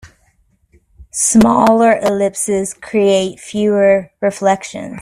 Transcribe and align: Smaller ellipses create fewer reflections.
Smaller 1.13 1.99
ellipses 1.99 2.73
create 2.73 3.39
fewer 3.39 4.09
reflections. 4.19 4.89